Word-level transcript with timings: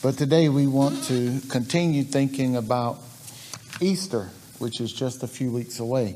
But 0.00 0.16
today 0.16 0.48
we 0.48 0.68
want 0.68 1.02
to 1.04 1.40
continue 1.48 2.04
thinking 2.04 2.54
about 2.54 3.00
Easter, 3.80 4.30
which 4.60 4.80
is 4.80 4.92
just 4.92 5.24
a 5.24 5.26
few 5.26 5.50
weeks 5.50 5.80
away. 5.80 6.14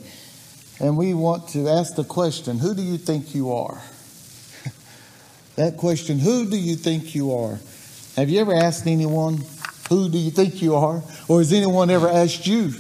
And 0.79 0.97
we 0.97 1.15
want 1.15 1.49
to 1.49 1.69
ask 1.69 1.97
the 1.97 2.05
question 2.05 2.61
who 2.61 2.75
do 2.77 2.83
you 2.83 2.97
think 2.97 3.35
you 3.35 3.53
are? 3.53 3.83
that 5.57 5.79
question, 5.79 6.21
who 6.21 6.49
do 6.49 6.57
you 6.57 6.77
think 6.77 7.17
you 7.17 7.33
are? 7.35 7.59
Have 8.15 8.31
you 8.31 8.41
ever 8.41 8.55
asked 8.55 8.87
anyone, 8.87 9.41
who 9.89 10.09
do 10.09 10.17
you 10.17 10.31
think 10.31 10.63
you 10.63 10.77
are? 10.77 11.03
Or 11.27 11.39
has 11.39 11.53
anyone 11.53 11.91
ever 11.91 12.09
asked 12.09 12.47
you, 12.47 12.73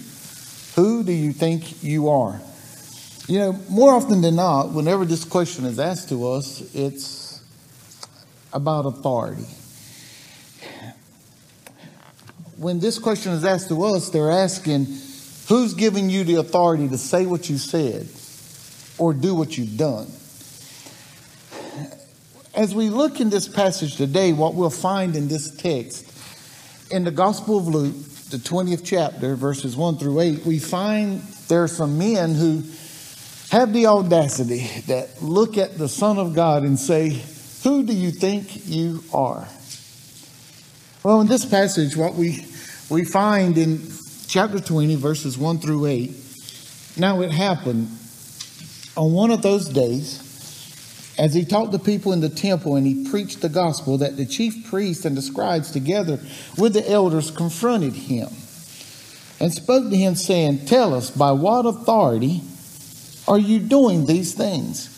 who 0.76 1.02
do 1.02 1.12
you 1.12 1.32
think 1.32 1.82
you 1.82 2.10
are? 2.10 2.40
You 3.26 3.40
know, 3.40 3.52
more 3.68 3.90
often 3.90 4.20
than 4.20 4.36
not, 4.36 4.70
whenever 4.70 5.04
this 5.04 5.24
question 5.24 5.64
is 5.64 5.80
asked 5.80 6.10
to 6.10 6.30
us, 6.30 6.60
it's 6.76 7.42
about 8.52 8.86
authority. 8.86 9.46
When 12.62 12.78
this 12.78 13.00
question 13.00 13.32
is 13.32 13.44
asked 13.44 13.70
to 13.70 13.82
us, 13.82 14.10
they're 14.10 14.30
asking, 14.30 14.84
who's 15.48 15.74
giving 15.74 16.08
you 16.08 16.22
the 16.22 16.36
authority 16.36 16.88
to 16.90 16.96
say 16.96 17.26
what 17.26 17.50
you 17.50 17.58
said 17.58 18.06
or 18.98 19.12
do 19.12 19.34
what 19.34 19.58
you've 19.58 19.76
done? 19.76 20.06
As 22.54 22.72
we 22.72 22.88
look 22.88 23.20
in 23.20 23.30
this 23.30 23.48
passage 23.48 23.96
today, 23.96 24.32
what 24.32 24.54
we'll 24.54 24.70
find 24.70 25.16
in 25.16 25.26
this 25.26 25.56
text, 25.56 26.08
in 26.92 27.02
the 27.02 27.10
Gospel 27.10 27.58
of 27.58 27.66
Luke, 27.66 27.96
the 28.30 28.36
20th 28.36 28.82
chapter, 28.84 29.34
verses 29.34 29.76
1 29.76 29.96
through 29.96 30.20
8, 30.20 30.46
we 30.46 30.60
find 30.60 31.20
there 31.48 31.64
are 31.64 31.68
some 31.68 31.98
men 31.98 32.36
who 32.36 32.62
have 33.50 33.72
the 33.72 33.86
audacity 33.86 34.68
that 34.86 35.20
look 35.20 35.58
at 35.58 35.78
the 35.78 35.88
Son 35.88 36.16
of 36.16 36.32
God 36.32 36.62
and 36.62 36.78
say, 36.78 37.24
Who 37.64 37.82
do 37.82 37.92
you 37.92 38.12
think 38.12 38.68
you 38.68 39.02
are? 39.12 39.48
Well, 41.02 41.20
in 41.20 41.26
this 41.26 41.44
passage, 41.44 41.96
what 41.96 42.14
we, 42.14 42.46
we 42.90 43.04
find 43.04 43.56
in 43.56 43.80
chapter 44.26 44.60
20, 44.60 44.94
verses 44.96 45.38
1 45.38 45.58
through 45.58 45.86
8, 45.86 46.10
now 46.96 47.20
it 47.22 47.30
happened 47.30 47.88
on 48.96 49.12
one 49.12 49.30
of 49.30 49.42
those 49.42 49.68
days, 49.68 50.20
as 51.18 51.34
he 51.34 51.44
taught 51.44 51.72
the 51.72 51.78
people 51.78 52.12
in 52.12 52.20
the 52.20 52.28
temple 52.28 52.76
and 52.76 52.86
he 52.86 53.08
preached 53.10 53.40
the 53.40 53.48
gospel, 53.48 53.98
that 53.98 54.16
the 54.16 54.26
chief 54.26 54.68
priests 54.70 55.04
and 55.04 55.16
the 55.16 55.22
scribes, 55.22 55.70
together 55.70 56.18
with 56.58 56.72
the 56.72 56.88
elders, 56.90 57.30
confronted 57.30 57.92
him 57.92 58.28
and 59.40 59.52
spoke 59.52 59.90
to 59.90 59.96
him, 59.96 60.14
saying, 60.14 60.66
Tell 60.66 60.94
us, 60.94 61.10
by 61.10 61.32
what 61.32 61.66
authority 61.66 62.42
are 63.26 63.38
you 63.38 63.58
doing 63.58 64.06
these 64.06 64.34
things? 64.34 64.88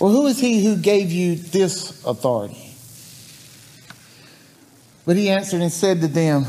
Or 0.00 0.10
who 0.10 0.26
is 0.26 0.40
he 0.40 0.64
who 0.64 0.76
gave 0.76 1.12
you 1.12 1.36
this 1.36 2.04
authority? 2.04 2.74
But 5.04 5.16
he 5.16 5.30
answered 5.30 5.60
and 5.60 5.70
said 5.72 6.00
to 6.00 6.08
them, 6.08 6.46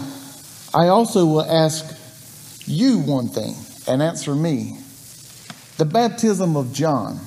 I 0.74 0.88
also 0.88 1.26
will 1.26 1.44
ask 1.44 1.86
you 2.66 3.00
one 3.00 3.28
thing, 3.28 3.56
and 3.88 4.02
answer 4.02 4.34
me. 4.34 4.78
The 5.78 5.86
baptism 5.86 6.56
of 6.56 6.74
John, 6.74 7.20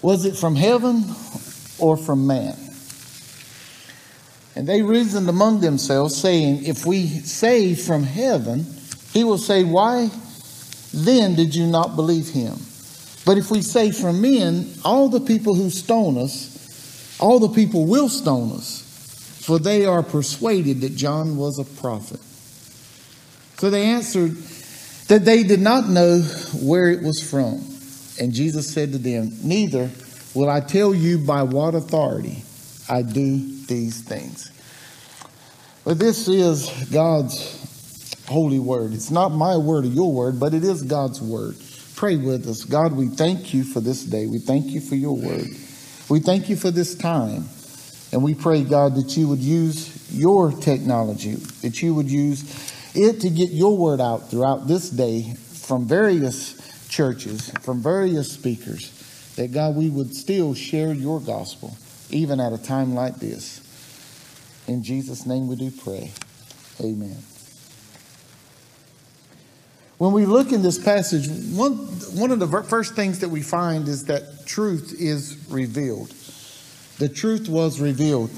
was 0.00 0.24
it 0.24 0.36
from 0.36 0.56
heaven 0.56 1.04
or 1.78 1.96
from 1.96 2.26
man? 2.26 2.56
And 4.54 4.66
they 4.66 4.82
reasoned 4.82 5.28
among 5.28 5.60
themselves, 5.60 6.16
saying, 6.16 6.64
If 6.64 6.84
we 6.84 7.06
say 7.06 7.74
from 7.74 8.02
heaven, 8.02 8.66
he 9.12 9.24
will 9.24 9.38
say, 9.38 9.64
Why 9.64 10.10
then 10.92 11.36
did 11.36 11.54
you 11.54 11.66
not 11.66 11.96
believe 11.96 12.28
him? 12.28 12.56
But 13.24 13.38
if 13.38 13.50
we 13.50 13.62
say 13.62 13.92
from 13.92 14.20
men, 14.20 14.74
all 14.84 15.08
the 15.08 15.20
people 15.20 15.54
who 15.54 15.70
stone 15.70 16.18
us, 16.18 17.18
all 17.20 17.38
the 17.38 17.48
people 17.48 17.86
will 17.86 18.08
stone 18.08 18.52
us, 18.52 18.82
for 19.42 19.58
they 19.58 19.84
are 19.84 20.04
persuaded 20.04 20.82
that 20.82 20.94
John 20.94 21.36
was 21.36 21.58
a 21.58 21.64
prophet. 21.64 22.20
So 23.58 23.70
they 23.70 23.82
answered 23.82 24.36
that 25.08 25.24
they 25.24 25.42
did 25.42 25.60
not 25.60 25.88
know 25.88 26.20
where 26.62 26.88
it 26.88 27.02
was 27.02 27.20
from. 27.28 27.64
And 28.20 28.32
Jesus 28.32 28.72
said 28.72 28.92
to 28.92 28.98
them, 28.98 29.32
Neither 29.42 29.90
will 30.32 30.48
I 30.48 30.60
tell 30.60 30.94
you 30.94 31.18
by 31.18 31.42
what 31.42 31.74
authority 31.74 32.44
I 32.88 33.02
do 33.02 33.38
these 33.66 34.00
things. 34.02 34.50
But 35.84 35.98
this 35.98 36.28
is 36.28 36.70
God's 36.92 38.24
holy 38.28 38.60
word. 38.60 38.92
It's 38.94 39.10
not 39.10 39.30
my 39.30 39.56
word 39.56 39.84
or 39.84 39.88
your 39.88 40.12
word, 40.12 40.38
but 40.38 40.54
it 40.54 40.62
is 40.62 40.82
God's 40.82 41.20
word. 41.20 41.56
Pray 41.96 42.16
with 42.16 42.46
us. 42.46 42.64
God, 42.64 42.92
we 42.92 43.08
thank 43.08 43.52
you 43.52 43.64
for 43.64 43.80
this 43.80 44.04
day. 44.04 44.26
We 44.26 44.38
thank 44.38 44.66
you 44.66 44.80
for 44.80 44.94
your 44.94 45.16
word. 45.16 45.48
We 46.08 46.20
thank 46.20 46.48
you 46.48 46.54
for 46.54 46.70
this 46.70 46.94
time. 46.94 47.48
And 48.12 48.22
we 48.22 48.34
pray, 48.34 48.62
God, 48.62 48.94
that 48.96 49.16
you 49.16 49.26
would 49.28 49.40
use 49.40 50.12
your 50.12 50.52
technology, 50.52 51.34
that 51.62 51.82
you 51.82 51.94
would 51.94 52.10
use 52.10 52.72
it 52.94 53.20
to 53.22 53.30
get 53.30 53.50
your 53.50 53.76
word 53.76 54.00
out 54.00 54.30
throughout 54.30 54.68
this 54.68 54.90
day 54.90 55.34
from 55.34 55.86
various 55.86 56.88
churches, 56.88 57.50
from 57.62 57.82
various 57.82 58.30
speakers, 58.30 58.90
that 59.36 59.50
God, 59.52 59.76
we 59.76 59.88
would 59.88 60.14
still 60.14 60.52
share 60.52 60.92
your 60.92 61.20
gospel, 61.20 61.74
even 62.10 62.38
at 62.38 62.52
a 62.52 62.58
time 62.58 62.94
like 62.94 63.16
this. 63.16 63.60
In 64.68 64.82
Jesus' 64.84 65.24
name 65.24 65.48
we 65.48 65.56
do 65.56 65.70
pray. 65.70 66.12
Amen. 66.80 67.16
When 69.96 70.12
we 70.12 70.26
look 70.26 70.52
in 70.52 70.62
this 70.62 70.78
passage, 70.78 71.28
one, 71.56 71.76
one 72.16 72.30
of 72.30 72.40
the 72.40 72.62
first 72.64 72.94
things 72.94 73.20
that 73.20 73.28
we 73.28 73.40
find 73.40 73.88
is 73.88 74.04
that 74.06 74.46
truth 74.46 74.94
is 74.98 75.38
revealed. 75.48 76.12
The 77.02 77.08
truth 77.08 77.48
was 77.48 77.80
revealed. 77.80 78.30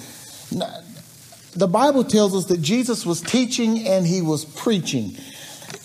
The 1.55 1.67
Bible 1.69 2.03
tells 2.03 2.35
us 2.35 2.47
that 2.47 2.63
Jesus 2.63 3.05
was 3.05 3.21
teaching 3.21 3.87
and 3.87 4.07
he 4.07 4.23
was 4.23 4.47
preaching. 4.47 5.19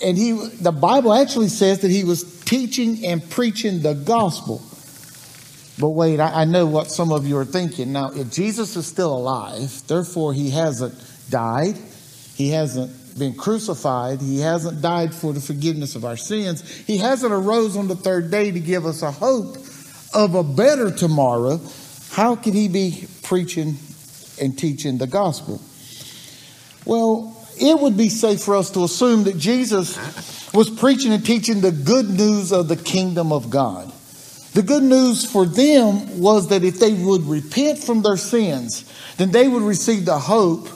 And 0.02 0.16
he 0.16 0.32
the 0.32 0.72
Bible 0.72 1.12
actually 1.12 1.48
says 1.48 1.80
that 1.80 1.90
he 1.90 2.04
was 2.04 2.40
teaching 2.40 3.04
and 3.04 3.28
preaching 3.28 3.82
the 3.82 3.92
gospel. 3.92 4.62
But 5.78 5.90
wait, 5.90 6.20
I, 6.20 6.40
I 6.40 6.44
know 6.46 6.64
what 6.64 6.90
some 6.90 7.12
of 7.12 7.26
you 7.26 7.36
are 7.36 7.44
thinking. 7.44 7.92
Now, 7.92 8.12
if 8.12 8.32
Jesus 8.32 8.74
is 8.76 8.86
still 8.86 9.14
alive, 9.14 9.82
therefore 9.86 10.32
he 10.32 10.48
hasn't 10.48 10.94
died, 11.28 11.76
he 12.34 12.48
hasn't 12.48 13.18
been 13.18 13.34
crucified. 13.34 14.22
He 14.22 14.40
hasn't 14.40 14.80
died 14.80 15.12
for 15.12 15.34
the 15.34 15.40
forgiveness 15.42 15.96
of 15.96 16.06
our 16.06 16.16
sins. 16.16 16.66
He 16.86 16.96
hasn't 16.96 17.30
arose 17.30 17.76
on 17.76 17.88
the 17.88 17.96
third 17.96 18.30
day 18.30 18.50
to 18.50 18.58
give 18.58 18.86
us 18.86 19.02
a 19.02 19.10
hope 19.10 19.58
of 20.14 20.34
a 20.34 20.42
better 20.42 20.90
tomorrow. 20.90 21.60
How 22.10 22.36
could 22.36 22.54
he 22.54 22.68
be 22.68 23.06
preaching 23.22 23.76
and 24.40 24.58
teaching 24.58 24.98
the 24.98 25.06
gospel? 25.06 25.60
Well, 26.84 27.36
it 27.60 27.78
would 27.78 27.96
be 27.96 28.08
safe 28.08 28.42
for 28.42 28.56
us 28.56 28.70
to 28.70 28.84
assume 28.84 29.24
that 29.24 29.38
Jesus 29.38 30.52
was 30.52 30.70
preaching 30.70 31.12
and 31.12 31.24
teaching 31.24 31.60
the 31.60 31.70
good 31.70 32.08
news 32.08 32.52
of 32.52 32.68
the 32.68 32.76
kingdom 32.76 33.32
of 33.32 33.50
God. 33.50 33.92
The 34.54 34.62
good 34.62 34.82
news 34.82 35.30
for 35.30 35.46
them 35.46 36.20
was 36.20 36.48
that 36.48 36.64
if 36.64 36.80
they 36.80 36.92
would 36.92 37.22
repent 37.22 37.78
from 37.78 38.02
their 38.02 38.16
sins, 38.16 38.84
then 39.16 39.30
they 39.30 39.46
would 39.46 39.62
receive 39.62 40.04
the 40.04 40.18
hope 40.18 40.66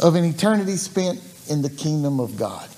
of 0.00 0.16
an 0.16 0.24
eternity 0.24 0.76
spent 0.76 1.20
in 1.48 1.62
the 1.62 1.70
kingdom 1.70 2.18
of 2.18 2.36
God. 2.36 2.68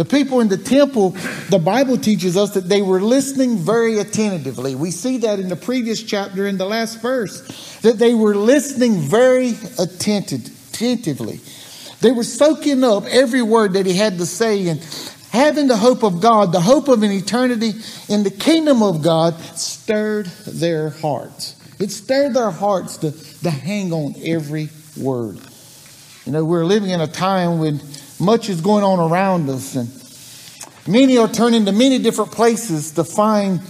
The 0.00 0.06
people 0.06 0.40
in 0.40 0.48
the 0.48 0.56
temple, 0.56 1.10
the 1.50 1.58
Bible 1.58 1.98
teaches 1.98 2.34
us 2.34 2.54
that 2.54 2.70
they 2.70 2.80
were 2.80 3.02
listening 3.02 3.58
very 3.58 3.98
attentively. 3.98 4.74
We 4.74 4.92
see 4.92 5.18
that 5.18 5.38
in 5.38 5.50
the 5.50 5.56
previous 5.56 6.02
chapter 6.02 6.46
in 6.46 6.56
the 6.56 6.64
last 6.64 7.02
verse, 7.02 7.78
that 7.82 7.98
they 7.98 8.14
were 8.14 8.34
listening 8.34 9.00
very 9.00 9.58
attentive, 9.78 10.46
attentively. 10.70 11.40
They 12.00 12.12
were 12.12 12.24
soaking 12.24 12.82
up 12.82 13.04
every 13.10 13.42
word 13.42 13.74
that 13.74 13.84
he 13.84 13.92
had 13.92 14.16
to 14.16 14.24
say 14.24 14.68
and 14.68 14.80
having 15.32 15.68
the 15.68 15.76
hope 15.76 16.02
of 16.02 16.22
God, 16.22 16.52
the 16.52 16.62
hope 16.62 16.88
of 16.88 17.02
an 17.02 17.10
eternity 17.10 17.72
in 18.08 18.22
the 18.22 18.30
kingdom 18.30 18.82
of 18.82 19.02
God 19.02 19.38
stirred 19.54 20.28
their 20.46 20.88
hearts. 20.88 21.56
It 21.78 21.90
stirred 21.90 22.32
their 22.32 22.50
hearts 22.50 22.96
to, 22.96 23.12
to 23.42 23.50
hang 23.50 23.92
on 23.92 24.14
every 24.24 24.70
word. 24.96 25.40
You 26.24 26.32
know, 26.32 26.42
we're 26.42 26.64
living 26.64 26.88
in 26.88 27.02
a 27.02 27.06
time 27.06 27.58
when 27.58 27.80
much 28.20 28.48
is 28.48 28.60
going 28.60 28.84
on 28.84 28.98
around 28.98 29.48
us, 29.48 29.74
and 29.76 29.90
many 30.86 31.18
are 31.18 31.28
turning 31.28 31.64
to 31.66 31.72
many 31.72 31.98
different 31.98 32.32
places 32.32 32.92
to 32.92 33.04
find 33.04 33.60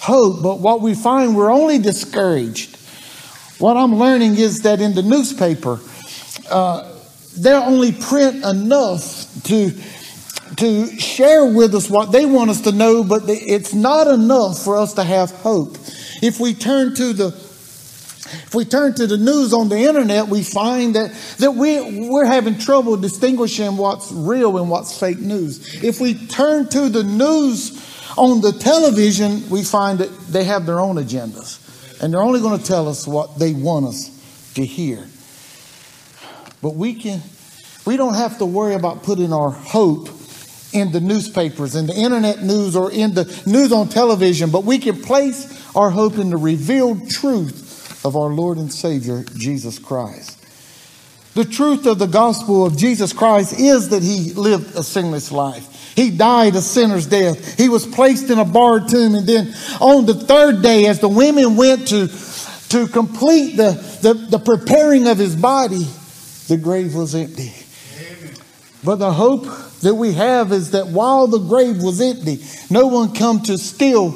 hope. 0.00 0.42
But 0.42 0.60
what 0.60 0.80
we 0.80 0.94
find, 0.94 1.36
we're 1.36 1.52
only 1.52 1.78
discouraged. 1.78 2.76
What 3.58 3.76
I'm 3.76 3.96
learning 3.96 4.36
is 4.36 4.62
that 4.62 4.80
in 4.80 4.94
the 4.94 5.02
newspaper, 5.02 5.78
uh, 6.50 6.98
they 7.36 7.52
only 7.52 7.92
print 7.92 8.44
enough 8.44 9.26
to 9.44 9.70
to 10.56 10.98
share 10.98 11.46
with 11.46 11.74
us 11.74 11.88
what 11.88 12.12
they 12.12 12.26
want 12.26 12.50
us 12.50 12.60
to 12.62 12.72
know, 12.72 13.02
but 13.02 13.22
it's 13.26 13.72
not 13.72 14.06
enough 14.06 14.58
for 14.58 14.76
us 14.76 14.94
to 14.94 15.02
have 15.02 15.30
hope. 15.30 15.76
If 16.22 16.38
we 16.40 16.54
turn 16.54 16.94
to 16.96 17.12
the 17.12 17.30
if 18.32 18.54
we 18.54 18.64
turn 18.64 18.94
to 18.94 19.06
the 19.06 19.18
news 19.18 19.52
on 19.52 19.68
the 19.68 19.78
internet, 19.78 20.28
we 20.28 20.42
find 20.42 20.94
that, 20.94 21.12
that 21.38 21.52
we, 21.52 22.08
we're 22.08 22.24
having 22.24 22.58
trouble 22.58 22.96
distinguishing 22.96 23.76
what's 23.76 24.10
real 24.10 24.58
and 24.58 24.70
what's 24.70 24.98
fake 24.98 25.18
news. 25.18 25.82
If 25.82 26.00
we 26.00 26.14
turn 26.14 26.68
to 26.70 26.88
the 26.88 27.04
news 27.04 27.78
on 28.16 28.40
the 28.40 28.52
television, 28.52 29.48
we 29.50 29.62
find 29.62 29.98
that 29.98 30.10
they 30.28 30.44
have 30.44 30.66
their 30.66 30.80
own 30.80 30.96
agendas. 30.96 31.58
And 32.02 32.12
they're 32.12 32.22
only 32.22 32.40
going 32.40 32.58
to 32.58 32.64
tell 32.64 32.88
us 32.88 33.06
what 33.06 33.38
they 33.38 33.52
want 33.52 33.86
us 33.86 34.52
to 34.54 34.64
hear. 34.64 35.06
But 36.60 36.74
we 36.74 36.94
can, 36.94 37.20
we 37.86 37.96
don't 37.96 38.14
have 38.14 38.38
to 38.38 38.46
worry 38.46 38.74
about 38.74 39.02
putting 39.02 39.32
our 39.32 39.50
hope 39.50 40.08
in 40.72 40.90
the 40.90 41.00
newspapers, 41.00 41.76
in 41.76 41.86
the 41.86 41.94
internet 41.94 42.42
news, 42.42 42.74
or 42.76 42.90
in 42.90 43.14
the 43.14 43.24
news 43.46 43.72
on 43.72 43.88
television, 43.88 44.50
but 44.50 44.64
we 44.64 44.78
can 44.78 45.00
place 45.00 45.76
our 45.76 45.90
hope 45.90 46.18
in 46.18 46.30
the 46.30 46.36
revealed 46.36 47.10
truth 47.10 47.71
of 48.04 48.16
our 48.16 48.28
Lord 48.28 48.58
and 48.58 48.72
Savior, 48.72 49.24
Jesus 49.36 49.78
Christ. 49.78 50.38
The 51.34 51.44
truth 51.44 51.86
of 51.86 51.98
the 51.98 52.06
gospel 52.06 52.66
of 52.66 52.76
Jesus 52.76 53.12
Christ 53.12 53.58
is 53.58 53.88
that 53.88 54.02
he 54.02 54.32
lived 54.34 54.76
a 54.76 54.82
sinless 54.82 55.32
life. 55.32 55.94
He 55.96 56.10
died 56.10 56.56
a 56.56 56.60
sinner's 56.60 57.06
death. 57.06 57.58
He 57.58 57.68
was 57.68 57.86
placed 57.86 58.30
in 58.30 58.38
a 58.38 58.44
barred 58.44 58.88
tomb. 58.88 59.14
And 59.14 59.26
then 59.26 59.54
on 59.80 60.04
the 60.04 60.14
third 60.14 60.62
day, 60.62 60.86
as 60.86 61.00
the 61.00 61.08
women 61.08 61.56
went 61.56 61.88
to, 61.88 62.08
to 62.70 62.86
complete 62.86 63.56
the, 63.56 63.72
the, 64.02 64.14
the 64.14 64.38
preparing 64.38 65.06
of 65.06 65.16
his 65.16 65.34
body, 65.34 65.86
the 66.48 66.58
grave 66.58 66.94
was 66.94 67.14
empty. 67.14 67.52
But 68.84 68.96
the 68.96 69.12
hope 69.12 69.46
that 69.80 69.94
we 69.94 70.12
have 70.12 70.52
is 70.52 70.72
that 70.72 70.88
while 70.88 71.28
the 71.28 71.38
grave 71.38 71.82
was 71.82 72.00
empty, 72.00 72.44
no 72.68 72.88
one 72.88 73.14
come 73.14 73.40
to 73.42 73.56
steal 73.56 74.10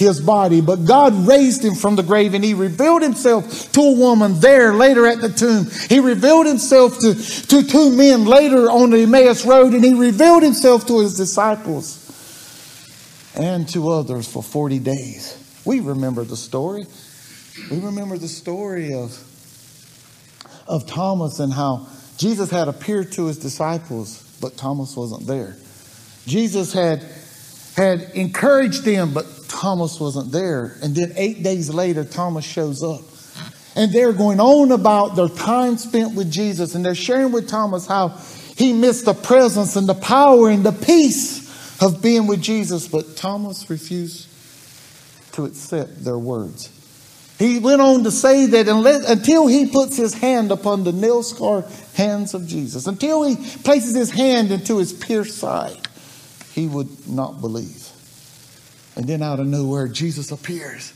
his 0.00 0.20
body. 0.20 0.60
But 0.60 0.84
God 0.86 1.14
raised 1.28 1.64
him 1.64 1.74
from 1.74 1.94
the 1.94 2.02
grave 2.02 2.34
and 2.34 2.42
he 2.42 2.54
revealed 2.54 3.02
himself 3.02 3.70
to 3.72 3.80
a 3.80 3.92
woman 3.92 4.40
there 4.40 4.74
later 4.74 5.06
at 5.06 5.20
the 5.20 5.28
tomb. 5.28 5.66
He 5.88 6.00
revealed 6.00 6.46
himself 6.46 6.98
to, 6.98 7.14
to 7.14 7.62
two 7.62 7.94
men 7.94 8.24
later 8.24 8.70
on 8.70 8.90
the 8.90 9.02
Emmaus 9.02 9.46
Road 9.46 9.74
and 9.74 9.84
he 9.84 9.94
revealed 9.94 10.42
himself 10.42 10.86
to 10.88 11.00
his 11.00 11.16
disciples 11.16 11.98
and 13.36 13.68
to 13.68 13.90
others 13.90 14.26
for 14.26 14.42
40 14.42 14.80
days. 14.80 15.36
We 15.64 15.80
remember 15.80 16.24
the 16.24 16.36
story. 16.36 16.86
We 17.70 17.80
remember 17.80 18.16
the 18.16 18.28
story 18.28 18.94
of, 18.94 19.16
of 20.66 20.86
Thomas 20.86 21.38
and 21.38 21.52
how 21.52 21.86
Jesus 22.16 22.50
had 22.50 22.68
appeared 22.68 23.12
to 23.12 23.26
his 23.26 23.38
disciples, 23.38 24.22
but 24.40 24.56
Thomas 24.56 24.96
wasn't 24.96 25.26
there. 25.26 25.56
Jesus 26.26 26.72
had, 26.72 27.04
had 27.76 28.02
encouraged 28.14 28.84
them, 28.84 29.12
but 29.12 29.26
Thomas 29.50 29.98
wasn't 29.98 30.30
there. 30.30 30.76
And 30.80 30.94
then 30.94 31.12
eight 31.16 31.42
days 31.42 31.68
later, 31.68 32.04
Thomas 32.04 32.44
shows 32.44 32.82
up. 32.82 33.02
And 33.76 33.92
they're 33.92 34.12
going 34.12 34.40
on 34.40 34.72
about 34.72 35.16
their 35.16 35.28
time 35.28 35.76
spent 35.76 36.14
with 36.14 36.30
Jesus. 36.30 36.74
And 36.74 36.84
they're 36.84 36.94
sharing 36.94 37.32
with 37.32 37.48
Thomas 37.48 37.86
how 37.86 38.08
he 38.56 38.72
missed 38.72 39.04
the 39.04 39.14
presence 39.14 39.76
and 39.76 39.88
the 39.88 39.94
power 39.94 40.48
and 40.48 40.64
the 40.64 40.72
peace 40.72 41.82
of 41.82 42.00
being 42.00 42.26
with 42.26 42.40
Jesus. 42.40 42.86
But 42.88 43.16
Thomas 43.16 43.68
refused 43.68 44.28
to 45.32 45.44
accept 45.44 46.04
their 46.04 46.18
words. 46.18 46.76
He 47.38 47.58
went 47.58 47.80
on 47.80 48.04
to 48.04 48.10
say 48.10 48.46
that 48.46 48.68
unless, 48.68 49.08
until 49.08 49.46
he 49.46 49.66
puts 49.66 49.96
his 49.96 50.14
hand 50.14 50.52
upon 50.52 50.84
the 50.84 50.92
nail 50.92 51.22
scarred 51.22 51.64
hands 51.94 52.34
of 52.34 52.46
Jesus, 52.46 52.86
until 52.86 53.22
he 53.22 53.36
places 53.36 53.94
his 53.94 54.10
hand 54.10 54.50
into 54.52 54.78
his 54.78 54.92
pierced 54.92 55.38
side, 55.38 55.88
he 56.52 56.66
would 56.66 57.08
not 57.08 57.40
believe. 57.40 57.89
And 59.00 59.08
then 59.08 59.22
out 59.22 59.40
of 59.40 59.46
nowhere, 59.46 59.88
Jesus 59.88 60.30
appears. 60.30 60.92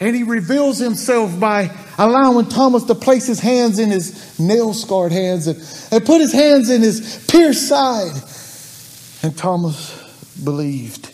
And 0.00 0.16
he 0.16 0.22
reveals 0.22 0.78
himself 0.78 1.38
by 1.38 1.70
allowing 1.98 2.48
Thomas 2.48 2.84
to 2.84 2.94
place 2.94 3.26
his 3.26 3.40
hands 3.40 3.78
in 3.78 3.90
his 3.90 4.40
nail 4.40 4.72
scarred 4.72 5.12
hands 5.12 5.46
and, 5.46 5.58
and 5.92 6.06
put 6.06 6.22
his 6.22 6.32
hands 6.32 6.70
in 6.70 6.80
his 6.80 7.22
pierced 7.28 7.68
side. 7.68 8.14
And 9.22 9.36
Thomas 9.36 9.92
believed. 10.42 11.12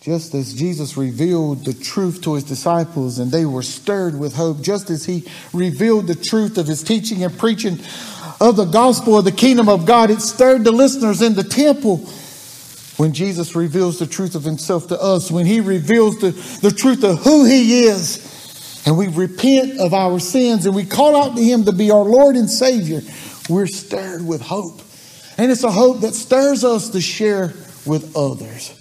Just 0.00 0.32
as 0.36 0.54
Jesus 0.54 0.96
revealed 0.96 1.64
the 1.64 1.74
truth 1.74 2.22
to 2.22 2.34
his 2.34 2.44
disciples 2.44 3.18
and 3.18 3.32
they 3.32 3.44
were 3.44 3.62
stirred 3.62 4.16
with 4.16 4.36
hope, 4.36 4.60
just 4.60 4.90
as 4.90 5.06
he 5.06 5.26
revealed 5.52 6.06
the 6.06 6.14
truth 6.14 6.56
of 6.56 6.68
his 6.68 6.84
teaching 6.84 7.24
and 7.24 7.36
preaching 7.36 7.80
of 8.40 8.56
the 8.56 8.64
gospel 8.64 9.18
of 9.18 9.24
the 9.24 9.32
kingdom 9.32 9.68
of 9.68 9.86
God. 9.86 10.10
It 10.10 10.20
stirred 10.20 10.64
the 10.64 10.72
listeners 10.72 11.22
in 11.22 11.34
the 11.34 11.44
temple 11.44 11.98
when 12.96 13.12
Jesus 13.12 13.54
reveals 13.54 13.98
the 13.98 14.06
truth 14.06 14.34
of 14.34 14.42
himself 14.44 14.88
to 14.88 15.00
us, 15.00 15.30
when 15.30 15.46
he 15.46 15.60
reveals 15.60 16.18
the, 16.18 16.32
the 16.60 16.70
truth 16.70 17.02
of 17.02 17.18
who 17.18 17.44
he 17.44 17.84
is, 17.84 18.82
and 18.86 18.96
we 18.98 19.08
repent 19.08 19.78
of 19.78 19.94
our 19.94 20.18
sins 20.18 20.66
and 20.66 20.74
we 20.74 20.84
call 20.84 21.16
out 21.16 21.36
to 21.36 21.42
him 21.42 21.64
to 21.64 21.72
be 21.72 21.90
our 21.90 22.04
Lord 22.04 22.36
and 22.36 22.48
Savior, 22.48 23.00
we're 23.48 23.66
stirred 23.66 24.26
with 24.26 24.42
hope. 24.42 24.80
And 25.38 25.50
it's 25.50 25.64
a 25.64 25.70
hope 25.70 26.00
that 26.00 26.14
stirs 26.14 26.64
us 26.64 26.90
to 26.90 27.00
share 27.00 27.54
with 27.86 28.14
others. 28.16 28.76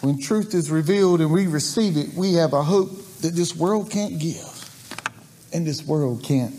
When 0.00 0.18
truth 0.18 0.54
is 0.54 0.70
revealed 0.70 1.20
and 1.20 1.30
we 1.30 1.46
receive 1.46 1.96
it, 1.96 2.14
we 2.14 2.34
have 2.34 2.52
a 2.52 2.62
hope 2.62 2.90
that 3.20 3.34
this 3.34 3.54
world 3.56 3.90
can't 3.90 4.18
give 4.18 5.48
and 5.52 5.66
this 5.66 5.84
world 5.84 6.22
can't 6.22 6.54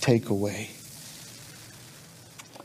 take 0.00 0.28
away. 0.28 0.70
But 2.52 2.62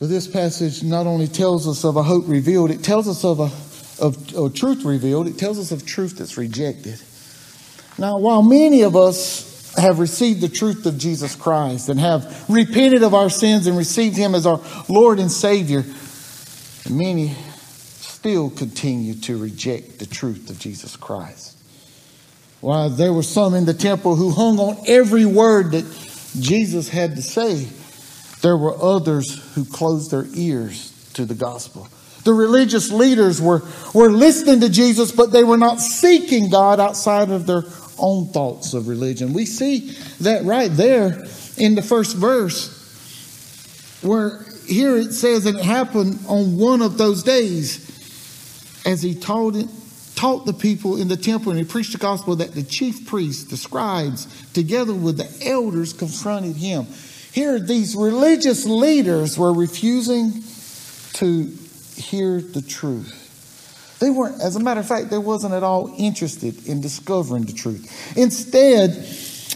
this 0.00 0.28
passage 0.28 0.82
not 0.82 1.06
only 1.06 1.26
tells 1.26 1.66
us 1.66 1.84
of 1.84 1.96
a 1.96 2.02
hope 2.02 2.24
revealed, 2.26 2.70
it 2.70 2.82
tells 2.82 3.08
us 3.08 3.24
of 3.24 3.40
a 3.40 3.50
of, 3.98 4.54
truth 4.54 4.84
revealed, 4.84 5.26
it 5.26 5.38
tells 5.38 5.58
us 5.58 5.72
of 5.72 5.86
truth 5.86 6.18
that's 6.18 6.36
rejected. 6.36 7.00
Now, 7.98 8.18
while 8.18 8.42
many 8.42 8.82
of 8.82 8.94
us 8.94 9.74
have 9.76 9.98
received 9.98 10.40
the 10.40 10.48
truth 10.48 10.86
of 10.86 10.98
Jesus 10.98 11.34
Christ 11.34 11.88
and 11.88 11.98
have 11.98 12.44
repented 12.48 13.02
of 13.02 13.14
our 13.14 13.30
sins 13.30 13.66
and 13.66 13.76
received 13.76 14.16
Him 14.16 14.34
as 14.34 14.46
our 14.46 14.60
Lord 14.88 15.18
and 15.18 15.30
Savior, 15.30 15.84
many 16.90 17.34
still 18.00 18.50
continue 18.50 19.14
to 19.14 19.38
reject 19.38 19.98
the 19.98 20.06
truth 20.06 20.50
of 20.50 20.58
Jesus 20.58 20.96
Christ. 20.96 21.56
While 22.60 22.90
there 22.90 23.12
were 23.12 23.22
some 23.22 23.54
in 23.54 23.64
the 23.64 23.74
temple 23.74 24.16
who 24.16 24.30
hung 24.30 24.58
on 24.58 24.76
every 24.86 25.24
word 25.24 25.72
that 25.72 25.84
Jesus 26.38 26.88
had 26.88 27.16
to 27.16 27.22
say, 27.22 27.66
there 28.42 28.56
were 28.56 28.76
others 28.80 29.54
who 29.54 29.64
closed 29.64 30.10
their 30.10 30.26
ears 30.34 30.92
to 31.14 31.24
the 31.24 31.34
gospel. 31.34 31.88
The 32.24 32.32
religious 32.32 32.90
leaders 32.90 33.40
were, 33.40 33.62
were 33.94 34.10
listening 34.10 34.60
to 34.60 34.68
Jesus, 34.68 35.12
but 35.12 35.30
they 35.30 35.44
were 35.44 35.56
not 35.56 35.80
seeking 35.80 36.50
God 36.50 36.80
outside 36.80 37.30
of 37.30 37.46
their 37.46 37.62
own 37.98 38.28
thoughts 38.28 38.74
of 38.74 38.88
religion. 38.88 39.32
We 39.32 39.46
see 39.46 39.90
that 40.20 40.44
right 40.44 40.70
there 40.70 41.24
in 41.56 41.74
the 41.74 41.82
first 41.82 42.16
verse, 42.16 42.72
where 44.02 44.44
here 44.66 44.96
it 44.96 45.12
says 45.12 45.46
it 45.46 45.56
happened 45.56 46.18
on 46.28 46.58
one 46.58 46.82
of 46.82 46.98
those 46.98 47.22
days 47.22 47.86
as 48.84 49.02
he 49.02 49.14
taught 49.14 49.56
it, 49.56 49.68
taught 50.14 50.46
the 50.46 50.52
people 50.52 51.00
in 51.00 51.08
the 51.08 51.16
temple 51.16 51.52
and 51.52 51.58
he 51.58 51.64
preached 51.64 51.92
the 51.92 51.98
gospel 51.98 52.36
that 52.36 52.54
the 52.54 52.62
chief 52.62 53.06
priests, 53.06 53.44
the 53.44 53.56
scribes, 53.56 54.26
together 54.52 54.94
with 54.94 55.16
the 55.16 55.48
elders 55.48 55.92
confronted 55.92 56.56
him. 56.56 56.86
Here, 57.36 57.58
these 57.58 57.94
religious 57.94 58.64
leaders 58.64 59.38
were 59.38 59.52
refusing 59.52 60.42
to 61.12 61.52
hear 61.94 62.40
the 62.40 62.62
truth. 62.62 63.98
They 64.00 64.08
weren't, 64.08 64.40
as 64.40 64.56
a 64.56 64.60
matter 64.60 64.80
of 64.80 64.88
fact, 64.88 65.10
they 65.10 65.18
wasn't 65.18 65.52
at 65.52 65.62
all 65.62 65.94
interested 65.98 66.66
in 66.66 66.80
discovering 66.80 67.44
the 67.44 67.52
truth. 67.52 68.16
Instead, 68.16 68.92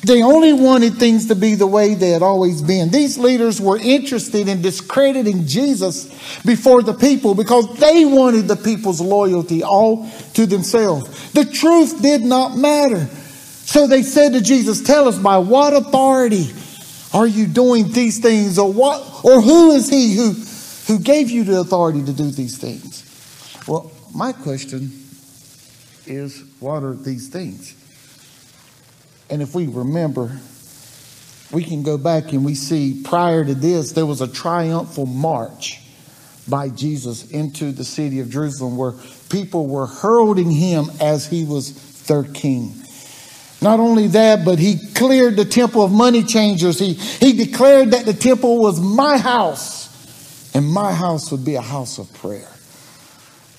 they 0.05 0.23
only 0.23 0.53
wanted 0.53 0.97
things 0.97 1.29
to 1.29 1.35
be 1.35 1.55
the 1.55 1.67
way 1.67 1.95
they 1.95 2.11
had 2.11 2.21
always 2.21 2.61
been. 2.61 2.91
These 2.91 3.17
leaders 3.17 3.63
were 3.63 3.79
interested 3.79 4.47
in 4.47 4.61
discrediting 4.61 5.47
Jesus 5.47 6.05
before 6.45 6.83
the 6.83 6.93
people 6.93 7.35
because 7.35 7.79
they 7.79 8.05
wanted 8.05 8.47
the 8.47 8.57
people's 8.57 9.01
loyalty 9.01 9.63
all 9.63 10.07
to 10.35 10.45
themselves. 10.45 11.33
The 11.33 11.47
truth 11.47 12.03
did 12.03 12.21
not 12.21 12.59
matter. 12.59 13.07
So 13.07 13.87
they 13.87 14.03
said 14.03 14.35
to 14.35 14.43
Jesus, 14.43 14.83
Tell 14.83 15.09
us 15.09 15.19
by 15.19 15.39
what 15.39 15.73
authority 15.73 16.51
are 17.12 17.26
you 17.26 17.47
doing 17.47 17.90
these 17.93 18.19
things? 18.19 18.59
Or 18.59 18.73
what 18.73 19.25
or 19.25 19.40
who 19.40 19.73
is 19.73 19.88
he 19.88 20.14
who, 20.14 20.33
who 20.87 21.02
gave 21.02 21.31
you 21.31 21.45
the 21.45 21.61
authority 21.61 22.05
to 22.05 22.12
do 22.12 22.31
these 22.31 22.59
things? 22.59 23.07
Well, 23.67 23.90
my 24.14 24.33
question 24.33 24.93
is 26.07 26.43
what 26.61 26.83
are 26.83 26.95
these 26.95 27.29
things? 27.29 27.76
And 29.29 29.43
if 29.43 29.55
we 29.55 29.67
remember, 29.67 30.38
we 31.52 31.64
can 31.64 31.83
go 31.83 31.99
back 31.99 32.33
and 32.33 32.45
we 32.45 32.55
see 32.55 33.02
prior 33.05 33.45
to 33.45 33.55
this, 33.55 33.93
there 33.93 34.07
was 34.07 34.21
a 34.21 34.29
triumphal 34.29 35.07
march 35.07 35.81
by 36.49 36.69
Jesus 36.69 37.31
into 37.31 37.71
the 37.71 37.85
city 37.85 38.21
of 38.21 38.31
Jerusalem 38.31 38.76
where 38.76 38.95
people 39.29 39.69
were 39.69 39.87
heralding 39.87 40.50
him 40.50 40.87
as 41.00 41.26
he 41.26 41.45
was 41.45 42.02
their 42.05 42.25
king. 42.25 42.80
Not 43.62 43.79
only 43.79 44.07
that, 44.09 44.45
but 44.45 44.59
he 44.59 44.79
cleared 44.95 45.37
the 45.37 45.45
temple 45.45 45.83
of 45.83 45.93
money 45.93 46.23
changers. 46.23 46.79
He, 46.79 46.95
he 46.95 47.33
declared 47.33 47.90
that 47.90 48.07
the 48.07 48.14
temple 48.14 48.59
was 48.59 48.81
my 48.81 49.19
house 49.19 49.81
and 50.55 50.67
my 50.67 50.93
house 50.93 51.31
would 51.31 51.45
be 51.45 51.55
a 51.55 51.61
house 51.61 51.99
of 51.99 52.12
prayer. 52.14 52.49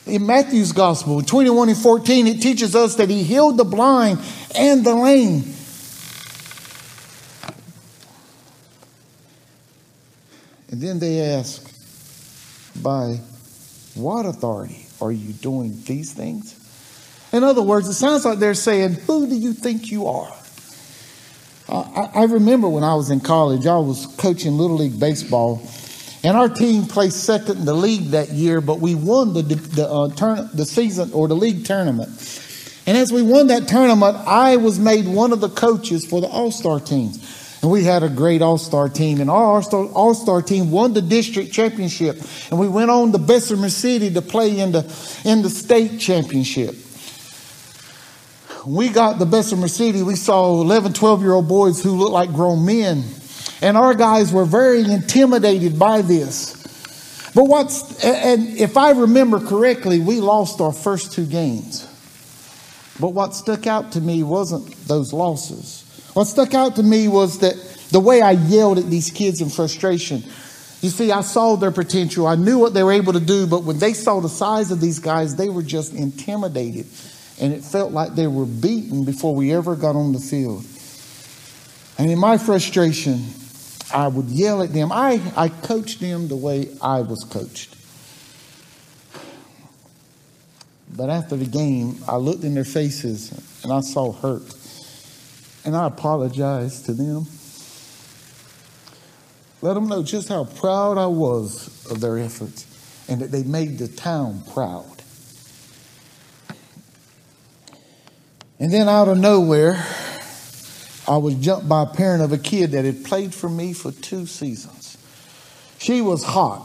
In 0.08 0.25
Matthew's 0.25 0.72
gospel, 0.72 1.22
21 1.22 1.70
and 1.70 1.77
14, 1.77 2.27
it 2.27 2.41
teaches 2.41 2.75
us 2.75 2.96
that 2.96 3.10
he 3.10 3.24
healed 3.24 3.58
the 3.58 3.63
blind 3.63 4.20
and 4.55 4.84
the 4.84 4.96
lame. 4.96 5.43
And 10.70 10.81
then 10.81 11.00
they 11.00 11.20
ask, 11.22 11.67
by 12.81 13.20
what 13.93 14.25
authority 14.25 14.88
are 15.00 15.12
you 15.12 15.34
doing 15.34 15.79
these 15.84 16.13
things? 16.13 16.61
In 17.33 17.43
other 17.43 17.61
words, 17.61 17.88
it 17.88 17.93
sounds 17.93 18.25
like 18.25 18.39
they're 18.39 18.53
saying, 18.53 18.93
Who 19.07 19.27
do 19.27 19.35
you 19.35 19.53
think 19.53 19.91
you 19.91 20.07
are? 20.07 20.31
Uh, 21.69 22.09
I, 22.13 22.21
I 22.21 22.23
remember 22.25 22.67
when 22.67 22.83
I 22.83 22.95
was 22.95 23.09
in 23.09 23.21
college, 23.21 23.65
I 23.65 23.77
was 23.77 24.05
coaching 24.17 24.57
Little 24.57 24.77
League 24.77 25.00
Baseball, 25.00 25.61
and 26.23 26.35
our 26.35 26.50
team 26.50 26.85
placed 26.85 27.23
second 27.23 27.59
in 27.59 27.65
the 27.65 27.73
league 27.73 28.11
that 28.11 28.29
year, 28.29 28.59
but 28.59 28.79
we 28.79 28.93
won 28.93 29.33
the, 29.33 29.41
the, 29.41 29.88
uh, 29.88 30.09
turn, 30.13 30.50
the 30.53 30.65
season 30.65 31.11
or 31.13 31.27
the 31.27 31.35
league 31.35 31.65
tournament. 31.65 32.09
And 32.85 32.97
as 32.97 33.13
we 33.13 33.21
won 33.21 33.47
that 33.47 33.67
tournament, 33.67 34.17
I 34.17 34.57
was 34.57 34.79
made 34.79 35.07
one 35.07 35.31
of 35.31 35.39
the 35.39 35.50
coaches 35.50 36.05
for 36.05 36.19
the 36.19 36.27
All 36.27 36.51
Star 36.51 36.79
teams. 36.79 37.39
And 37.61 37.71
we 37.71 37.83
had 37.83 38.01
a 38.03 38.09
great 38.09 38.41
All 38.41 38.57
Star 38.57 38.89
team, 38.89 39.21
and 39.21 39.29
our 39.29 39.61
All 39.71 40.13
Star 40.13 40.41
team 40.41 40.71
won 40.71 40.93
the 40.93 41.01
district 41.01 41.53
championship. 41.53 42.19
And 42.50 42.59
we 42.59 42.67
went 42.67 42.91
on 42.91 43.11
to 43.13 43.17
Bessemer 43.17 43.69
City 43.69 44.11
to 44.13 44.21
play 44.21 44.59
in 44.59 44.73
the, 44.73 45.21
in 45.23 45.41
the 45.41 45.50
state 45.50 46.00
championship. 46.00 46.75
We 48.65 48.89
got 48.89 49.18
the 49.18 49.25
Bessemer 49.25 49.68
City, 49.68 50.03
we 50.03 50.15
saw 50.15 50.62
11, 50.62 50.94
12 50.94 51.22
year 51.22 51.34
old 51.34 51.48
boys 51.48 51.82
who 51.82 51.91
looked 51.91 52.13
like 52.13 52.32
grown 52.32 52.65
men. 52.65 53.03
And 53.62 53.77
our 53.77 53.94
guys 53.94 54.32
were 54.34 54.46
very 54.46 54.82
intimidated 54.82 55.77
by 55.77 56.01
this. 56.01 56.62
But 57.34 57.46
what's, 57.46 58.03
and 58.03 58.58
if 58.58 58.77
I 58.77 58.91
remember 58.91 59.39
correctly, 59.39 60.00
we 60.00 60.20
lost 60.20 60.62
our 60.62 60.74
first 60.74 61.13
two 61.13 61.25
games. 61.25 61.88
But 63.00 63.10
what 63.10 63.34
stuck 63.34 63.68
out 63.68 63.94
to 63.94 64.01
me 64.01 64.22
wasn't 64.22 64.75
those 64.88 65.13
losses. 65.13 65.84
What 66.13 66.25
stuck 66.25 66.53
out 66.53 66.75
to 66.75 66.84
me 66.84 67.08
was 67.08 67.39
that 67.39 67.56
the 67.91 68.00
way 68.00 68.22
I 68.22 68.32
yelled 68.32 68.77
at 68.77 68.89
these 68.89 69.10
kids 69.10 69.41
in 69.41 69.50
frustration. 69.50 70.24
You 70.82 70.89
see, 70.89 71.12
I 71.12 71.22
saw 71.22 71.56
their 71.56 71.72
potential. 71.72 72.27
I 72.27 72.36
knew 72.36 72.58
what 72.58 72.74
they 72.74 72.84
were 72.84 72.91
able 72.91 73.13
to 73.13 73.20
do, 73.20 73.48
but 73.48 73.63
when 73.63 73.80
they 73.80 73.94
saw 73.94 74.20
the 74.20 74.30
size 74.30 74.72
of 74.72 74.82
these 74.82 75.00
guys, 75.00 75.36
they 75.36 75.50
were 75.50 75.62
just 75.62 75.94
intimidated. 75.94 76.88
And 77.41 77.51
it 77.53 77.63
felt 77.63 77.91
like 77.91 78.13
they 78.13 78.27
were 78.27 78.45
beaten 78.45 79.03
before 79.03 79.36
we 79.36 79.51
ever 79.51 79.75
got 79.75 79.95
on 79.95 80.13
the 80.13 80.19
field. 80.19 80.63
And 81.98 82.10
in 82.10 82.19
my 82.19 82.38
frustration, 82.38 83.25
I 83.93 84.07
would 84.07 84.27
yell 84.27 84.62
at 84.62 84.74
them. 84.74 84.91
I, 84.91 85.19
I 85.36 85.50
coached 85.50 86.00
them 86.00 86.27
the 86.27 86.36
way 86.36 86.69
I 86.81 87.01
was 87.01 87.24
coached. 87.24 87.75
But 90.95 91.10
after 91.10 91.36
the 91.36 91.45
game, 91.45 91.98
I 92.07 92.17
looked 92.17 92.43
in 92.43 92.53
their 92.53 92.65
faces 92.65 93.31
and 93.63 93.74
I 93.74 93.81
saw 93.81 94.12
hurt. 94.12 94.43
And 95.65 95.75
I 95.75 95.88
apologized 95.88 96.86
to 96.86 96.93
them. 96.93 97.25
Let 99.62 99.75
them 99.75 99.88
know 99.88 100.03
just 100.03 100.27
how 100.29 100.45
proud 100.45 100.98
I 100.98 101.05
was 101.05 101.86
of 101.89 102.01
their 102.01 102.17
efforts 102.17 102.65
and 103.07 103.21
that 103.21 103.31
they 103.31 103.43
made 103.43 103.77
the 103.77 103.88
town 103.88 104.43
proud. 104.53 104.90
And 108.62 108.72
then 108.72 108.88
out 108.88 109.08
of 109.08 109.18
nowhere, 109.18 109.84
I 111.08 111.18
was 111.18 111.34
jumped 111.34 111.68
by 111.68 111.82
a 111.82 111.88
parent 111.88 112.22
of 112.22 112.32
a 112.32 112.38
kid 112.38 112.74
that 112.74 112.86
had 112.86 113.03
played 113.03 113.34
for 113.34 113.50
me 113.50 113.74
for 113.74 113.91
two 113.91 114.27
seasons. 114.27 115.00
She 115.80 116.00
was 116.00 116.24
hot. 116.24 116.63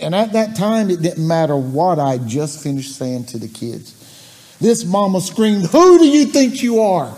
And 0.00 0.14
at 0.14 0.32
that 0.32 0.56
time, 0.56 0.88
it 0.88 1.02
didn't 1.02 1.28
matter 1.28 1.54
what 1.54 1.98
I 1.98 2.16
just 2.16 2.62
finished 2.62 2.96
saying 2.96 3.26
to 3.26 3.38
the 3.38 3.48
kids. 3.48 4.56
This 4.62 4.86
mama 4.86 5.20
screamed, 5.20 5.66
Who 5.66 5.98
do 5.98 6.06
you 6.06 6.24
think 6.24 6.62
you 6.62 6.80
are? 6.80 7.14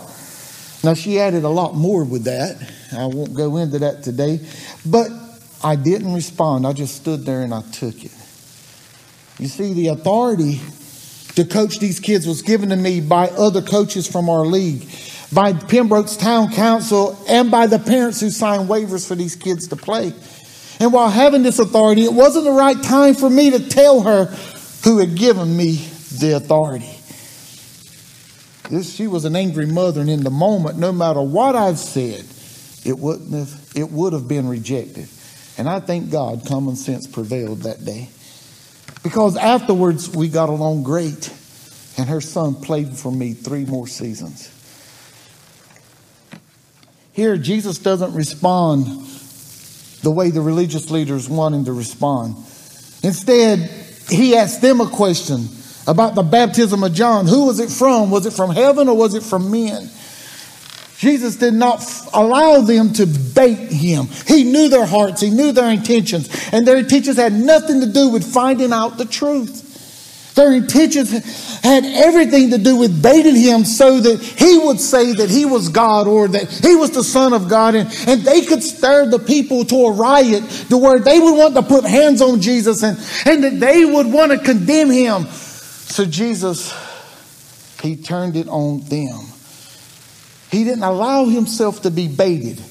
Now, 0.83 0.95
she 0.95 1.17
added 1.17 1.45
a 1.45 1.49
lot 1.49 1.73
more 1.73 2.03
with 2.03 2.25
that. 2.25 2.57
I 2.91 3.05
won't 3.05 3.33
go 3.33 3.55
into 3.55 3.79
that 3.79 4.03
today. 4.03 4.45
But 4.85 5.11
I 5.63 5.77
didn't 5.77 6.13
respond. 6.13 6.67
I 6.67 6.73
just 6.73 6.97
stood 6.97 7.21
there 7.21 7.41
and 7.41 7.53
I 7.53 7.61
took 7.71 8.03
it. 8.03 8.11
You 9.39 9.47
see, 9.47 9.73
the 9.73 9.87
authority 9.87 10.59
to 11.35 11.45
coach 11.45 11.79
these 11.79 11.99
kids 11.99 12.27
was 12.27 12.41
given 12.41 12.69
to 12.69 12.75
me 12.75 13.01
by 13.01 13.29
other 13.29 13.61
coaches 13.61 14.07
from 14.07 14.29
our 14.29 14.45
league, 14.45 14.87
by 15.31 15.53
Pembroke's 15.53 16.15
Town 16.15 16.51
Council, 16.51 17.17
and 17.27 17.49
by 17.49 17.67
the 17.67 17.79
parents 17.79 18.19
who 18.19 18.29
signed 18.29 18.69
waivers 18.69 19.07
for 19.07 19.15
these 19.15 19.35
kids 19.35 19.67
to 19.69 19.75
play. 19.75 20.13
And 20.79 20.93
while 20.93 21.09
having 21.09 21.43
this 21.43 21.59
authority, 21.59 22.03
it 22.03 22.13
wasn't 22.13 22.45
the 22.45 22.51
right 22.51 22.81
time 22.83 23.13
for 23.13 23.29
me 23.29 23.51
to 23.51 23.69
tell 23.69 24.01
her 24.01 24.25
who 24.83 24.99
had 24.99 25.15
given 25.15 25.55
me 25.55 25.75
the 26.19 26.35
authority. 26.35 26.89
This, 28.69 28.93
she 28.93 29.07
was 29.07 29.25
an 29.25 29.35
angry 29.35 29.65
mother, 29.65 30.01
and 30.01 30.09
in 30.09 30.23
the 30.23 30.29
moment, 30.29 30.77
no 30.77 30.91
matter 30.91 31.21
what 31.21 31.55
I've 31.55 31.79
said, 31.79 32.25
it 32.85 32.97
wouldn't 32.97 33.33
have, 33.33 33.71
it 33.75 33.91
would 33.91 34.13
have 34.13 34.27
been 34.27 34.47
rejected. 34.47 35.07
And 35.57 35.69
I 35.69 35.79
thank 35.79 36.11
God 36.11 36.45
common 36.45 36.75
sense 36.75 37.07
prevailed 37.07 37.63
that 37.63 37.85
day. 37.85 38.09
Because 39.03 39.35
afterwards 39.35 40.09
we 40.09 40.29
got 40.29 40.49
along 40.49 40.83
great, 40.83 41.31
and 41.97 42.09
her 42.09 42.21
son 42.21 42.55
played 42.55 42.97
for 42.97 43.11
me 43.11 43.33
three 43.33 43.65
more 43.65 43.87
seasons. 43.87 44.49
Here, 47.11 47.37
Jesus 47.37 47.77
doesn't 47.77 48.13
respond 48.15 48.85
the 50.01 50.09
way 50.09 50.31
the 50.31 50.41
religious 50.41 50.89
leaders 50.89 51.29
want 51.29 51.53
him 51.53 51.65
to 51.65 51.73
respond. 51.73 52.35
Instead, 53.03 53.59
he 54.09 54.35
asks 54.35 54.57
them 54.57 54.81
a 54.81 54.87
question 54.87 55.47
about 55.85 56.15
the 56.15 56.23
baptism 56.23 56.83
of 56.83 56.93
John. 56.93 57.27
Who 57.27 57.45
was 57.45 57.59
it 57.59 57.69
from? 57.69 58.09
Was 58.09 58.25
it 58.25 58.33
from 58.33 58.51
heaven 58.51 58.87
or 58.89 58.97
was 58.97 59.13
it 59.13 59.23
from 59.23 59.51
men? 59.51 59.89
Jesus 60.97 61.35
did 61.35 61.53
not 61.53 61.83
allow 62.13 62.61
them 62.61 62.93
to 62.93 63.05
bait 63.05 63.71
him. 63.71 64.07
He 64.27 64.43
knew 64.43 64.69
their 64.69 64.85
hearts, 64.85 65.21
he 65.21 65.29
knew 65.29 65.51
their 65.51 65.69
intentions, 65.69 66.29
and 66.51 66.65
their 66.65 66.77
intentions 66.77 67.17
had 67.17 67.33
nothing 67.33 67.81
to 67.81 67.87
do 67.87 68.09
with 68.09 68.23
finding 68.23 68.71
out 68.71 68.97
the 68.97 69.05
truth. 69.05 69.63
Their 70.35 70.51
intentions 70.53 71.11
had 71.61 71.85
everything 71.85 72.49
to 72.51 72.57
do 72.57 72.75
with 72.75 73.03
baiting 73.03 73.35
him 73.35 73.65
so 73.65 73.99
that 73.99 74.19
he 74.19 74.57
would 74.57 74.79
say 74.79 75.13
that 75.13 75.29
he 75.29 75.45
was 75.45 75.69
God 75.69 76.07
or 76.07 76.27
that 76.27 76.49
he 76.49 76.75
was 76.75 76.91
the 76.91 77.03
Son 77.03 77.33
of 77.33 77.47
God, 77.47 77.75
and, 77.75 77.87
and 78.07 78.21
they 78.21 78.41
could 78.41 78.63
stir 78.63 79.07
the 79.07 79.19
people 79.19 79.63
to 79.65 79.75
a 79.85 79.91
riot 79.91 80.43
to 80.69 80.77
where 80.77 80.99
they 80.99 81.19
would 81.19 81.37
want 81.37 81.53
to 81.55 81.61
put 81.61 81.85
hands 81.85 82.21
on 82.21 82.41
Jesus 82.41 82.81
and, 82.81 82.97
and 83.25 83.43
that 83.43 83.59
they 83.59 83.85
would 83.85 84.11
want 84.11 84.31
to 84.31 84.39
condemn 84.39 84.89
him. 84.89 85.25
So 85.25 86.05
Jesus, 86.05 86.73
he 87.81 87.95
turned 87.95 88.35
it 88.35 88.47
on 88.47 88.81
them. 88.85 89.32
He 90.53 90.63
didn't 90.63 90.83
allow 90.83 91.25
himself 91.25 91.81
to 91.81 91.89
be 91.89 92.07
baited, 92.07 92.61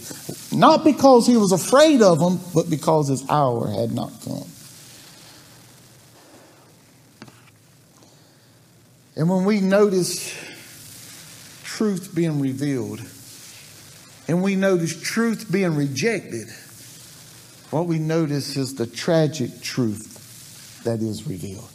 not 0.53 0.85
because 0.85 1.27
he 1.27 1.37
was 1.37 1.51
afraid 1.51 2.01
of 2.01 2.21
them, 2.21 2.39
but 2.55 2.71
because 2.71 3.09
his 3.09 3.29
hour 3.29 3.67
had 3.67 3.91
not 3.91 4.13
come. 4.25 4.45
And 9.17 9.29
when 9.29 9.45
we 9.45 9.61
notice 9.61 10.33
truth 11.65 12.15
being 12.15 12.39
revealed, 12.39 13.03
and 14.29 14.45
we 14.45 14.55
notice 14.55 15.01
truth 15.01 15.51
being 15.51 15.75
rejected, 15.75 16.51
what 17.71 17.87
we 17.89 17.99
notice 17.99 18.57
is 18.57 18.77
the 18.77 18.87
tragic 18.87 19.61
truth 19.61 20.85
that 20.85 21.01
is 21.01 21.27
revealed. 21.27 21.69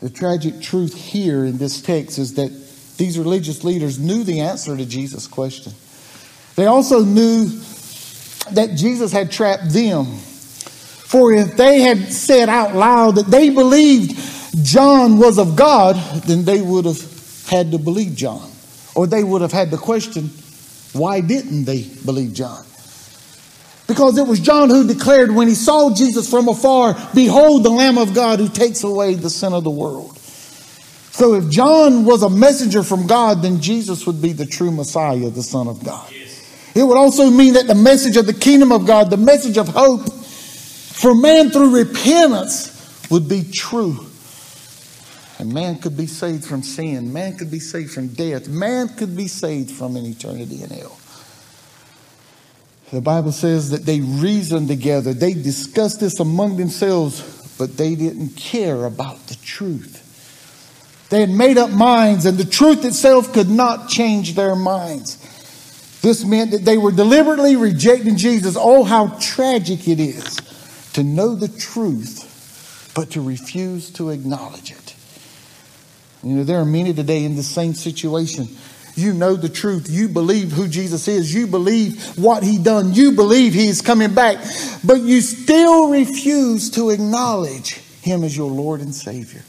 The 0.00 0.08
tragic 0.08 0.62
truth 0.62 0.94
here 0.94 1.44
in 1.44 1.58
this 1.58 1.82
text 1.82 2.18
is 2.18 2.36
that 2.36 2.61
these 2.96 3.18
religious 3.18 3.64
leaders 3.64 3.98
knew 3.98 4.24
the 4.24 4.40
answer 4.40 4.76
to 4.76 4.84
Jesus' 4.84 5.26
question. 5.26 5.72
They 6.56 6.66
also 6.66 7.02
knew 7.02 7.46
that 8.52 8.74
Jesus 8.76 9.12
had 9.12 9.30
trapped 9.30 9.70
them. 9.72 10.04
For 10.06 11.32
if 11.32 11.56
they 11.56 11.80
had 11.80 12.12
said 12.12 12.48
out 12.48 12.74
loud 12.74 13.16
that 13.16 13.26
they 13.26 13.50
believed 13.50 14.18
John 14.64 15.18
was 15.18 15.38
of 15.38 15.56
God, 15.56 15.96
then 16.22 16.44
they 16.44 16.60
would 16.60 16.84
have 16.84 17.00
had 17.48 17.70
to 17.72 17.78
believe 17.78 18.14
John. 18.14 18.50
Or 18.94 19.06
they 19.06 19.24
would 19.24 19.42
have 19.42 19.52
had 19.52 19.70
the 19.70 19.78
question, 19.78 20.30
why 20.92 21.20
didn't 21.20 21.64
they 21.64 21.82
believe 22.04 22.34
John? 22.34 22.64
Because 23.86 24.16
it 24.16 24.26
was 24.26 24.40
John 24.40 24.70
who 24.70 24.86
declared 24.86 25.30
when 25.30 25.48
he 25.48 25.54
saw 25.54 25.94
Jesus 25.94 26.30
from 26.30 26.48
afar, 26.48 26.94
Behold 27.14 27.64
the 27.64 27.70
Lamb 27.70 27.98
of 27.98 28.14
God 28.14 28.38
who 28.38 28.48
takes 28.48 28.84
away 28.84 29.14
the 29.14 29.30
sin 29.30 29.52
of 29.52 29.64
the 29.64 29.70
world. 29.70 30.11
So 31.12 31.34
if 31.34 31.50
John 31.50 32.06
was 32.06 32.22
a 32.22 32.30
messenger 32.30 32.82
from 32.82 33.06
God, 33.06 33.42
then 33.42 33.60
Jesus 33.60 34.06
would 34.06 34.22
be 34.22 34.32
the 34.32 34.46
true 34.46 34.70
Messiah, 34.70 35.28
the 35.28 35.42
Son 35.42 35.68
of 35.68 35.84
God. 35.84 36.10
It 36.74 36.82
would 36.82 36.96
also 36.96 37.30
mean 37.30 37.52
that 37.52 37.66
the 37.66 37.74
message 37.74 38.16
of 38.16 38.24
the 38.24 38.32
kingdom 38.32 38.72
of 38.72 38.86
God, 38.86 39.10
the 39.10 39.18
message 39.18 39.58
of 39.58 39.68
hope 39.68 40.10
for 40.10 41.14
man 41.14 41.50
through 41.50 41.76
repentance, 41.76 43.08
would 43.10 43.28
be 43.28 43.44
true. 43.44 44.06
And 45.38 45.52
man 45.52 45.80
could 45.80 45.98
be 45.98 46.06
saved 46.06 46.46
from 46.46 46.62
sin. 46.62 47.12
Man 47.12 47.36
could 47.36 47.50
be 47.50 47.58
saved 47.58 47.90
from 47.90 48.08
death. 48.08 48.48
Man 48.48 48.88
could 48.88 49.14
be 49.14 49.28
saved 49.28 49.70
from 49.70 49.96
an 49.96 50.06
eternity 50.06 50.62
in 50.62 50.70
hell. 50.70 50.98
The 52.90 53.02
Bible 53.02 53.32
says 53.32 53.70
that 53.70 53.84
they 53.84 54.00
reasoned 54.00 54.68
together. 54.68 55.12
They 55.12 55.34
discussed 55.34 56.00
this 56.00 56.20
among 56.20 56.56
themselves, 56.56 57.54
but 57.58 57.76
they 57.76 57.96
didn't 57.96 58.30
care 58.36 58.86
about 58.86 59.26
the 59.26 59.34
truth. 59.36 60.01
They 61.12 61.20
had 61.20 61.28
made 61.28 61.58
up 61.58 61.68
minds, 61.68 62.24
and 62.24 62.38
the 62.38 62.44
truth 62.46 62.86
itself 62.86 63.34
could 63.34 63.50
not 63.50 63.90
change 63.90 64.34
their 64.34 64.56
minds. 64.56 65.18
This 66.00 66.24
meant 66.24 66.52
that 66.52 66.64
they 66.64 66.78
were 66.78 66.90
deliberately 66.90 67.54
rejecting 67.54 68.16
Jesus. 68.16 68.56
Oh, 68.58 68.82
how 68.82 69.08
tragic 69.20 69.86
it 69.88 70.00
is 70.00 70.36
to 70.94 71.02
know 71.02 71.34
the 71.34 71.48
truth, 71.48 72.90
but 72.94 73.10
to 73.10 73.20
refuse 73.20 73.90
to 73.90 74.08
acknowledge 74.08 74.70
it. 74.70 74.96
You 76.22 76.36
know, 76.36 76.44
there 76.44 76.58
are 76.58 76.64
many 76.64 76.94
today 76.94 77.26
in 77.26 77.36
the 77.36 77.42
same 77.42 77.74
situation. 77.74 78.48
You 78.94 79.12
know 79.12 79.36
the 79.36 79.50
truth. 79.50 79.90
You 79.90 80.08
believe 80.08 80.52
who 80.52 80.66
Jesus 80.66 81.08
is. 81.08 81.34
You 81.34 81.46
believe 81.46 82.16
what 82.16 82.42
he 82.42 82.56
done. 82.56 82.94
You 82.94 83.12
believe 83.12 83.52
he 83.52 83.68
is 83.68 83.82
coming 83.82 84.14
back. 84.14 84.38
But 84.82 85.02
you 85.02 85.20
still 85.20 85.90
refuse 85.90 86.70
to 86.70 86.88
acknowledge 86.88 87.74
him 88.00 88.24
as 88.24 88.34
your 88.34 88.50
Lord 88.50 88.80
and 88.80 88.94
Savior. 88.94 89.42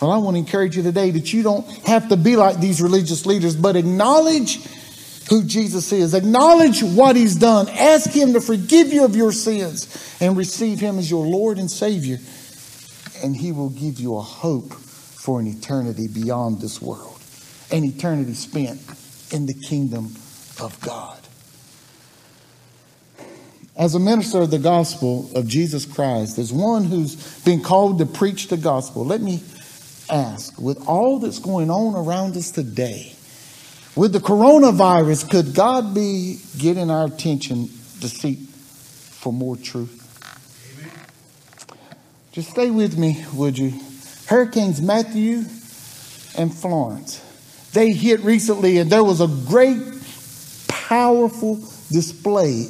Well, 0.00 0.12
I 0.12 0.18
want 0.18 0.36
to 0.36 0.38
encourage 0.38 0.76
you 0.76 0.82
today 0.82 1.10
that 1.10 1.32
you 1.32 1.42
don't 1.42 1.66
have 1.86 2.08
to 2.10 2.16
be 2.16 2.36
like 2.36 2.60
these 2.60 2.80
religious 2.80 3.26
leaders, 3.26 3.56
but 3.56 3.74
acknowledge 3.74 4.62
who 5.28 5.44
Jesus 5.44 5.92
is. 5.92 6.14
Acknowledge 6.14 6.82
what 6.82 7.16
he's 7.16 7.36
done. 7.36 7.68
Ask 7.68 8.10
him 8.10 8.32
to 8.34 8.40
forgive 8.40 8.92
you 8.92 9.04
of 9.04 9.16
your 9.16 9.32
sins 9.32 10.16
and 10.20 10.36
receive 10.36 10.78
him 10.78 10.98
as 10.98 11.10
your 11.10 11.26
Lord 11.26 11.58
and 11.58 11.70
Savior. 11.70 12.18
And 13.22 13.36
he 13.36 13.50
will 13.50 13.70
give 13.70 13.98
you 13.98 14.16
a 14.16 14.22
hope 14.22 14.72
for 14.72 15.40
an 15.40 15.46
eternity 15.46 16.06
beyond 16.06 16.60
this 16.60 16.80
world, 16.80 17.20
an 17.72 17.84
eternity 17.84 18.34
spent 18.34 18.80
in 19.32 19.46
the 19.46 19.54
kingdom 19.54 20.14
of 20.60 20.78
God. 20.80 21.18
As 23.76 23.94
a 23.94 24.00
minister 24.00 24.40
of 24.40 24.50
the 24.50 24.58
gospel 24.58 25.30
of 25.36 25.46
Jesus 25.46 25.84
Christ, 25.84 26.38
as 26.38 26.52
one 26.52 26.84
who's 26.84 27.40
been 27.44 27.62
called 27.62 27.98
to 27.98 28.06
preach 28.06 28.48
the 28.48 28.56
gospel, 28.56 29.04
let 29.04 29.20
me 29.20 29.40
ask 30.10 30.58
with 30.60 30.86
all 30.86 31.18
that's 31.18 31.38
going 31.38 31.70
on 31.70 31.94
around 31.94 32.36
us 32.36 32.50
today, 32.50 33.14
with 33.96 34.12
the 34.12 34.20
coronavirus, 34.20 35.30
could 35.30 35.54
God 35.54 35.94
be 35.94 36.38
getting 36.56 36.90
our 36.90 37.06
attention 37.06 37.68
to 38.00 38.08
seek 38.08 38.38
for 38.38 39.32
more 39.32 39.56
truth? 39.56 39.94
Amen. 40.78 41.76
Just 42.32 42.50
stay 42.50 42.70
with 42.70 42.96
me, 42.96 43.24
would 43.34 43.58
you? 43.58 43.72
Hurricanes 44.26 44.80
Matthew 44.80 45.44
and 46.36 46.54
Florence. 46.54 47.24
They 47.72 47.92
hit 47.92 48.20
recently, 48.20 48.78
and 48.78 48.90
there 48.90 49.04
was 49.04 49.20
a 49.20 49.26
great, 49.26 49.82
powerful 50.68 51.56
display 51.90 52.68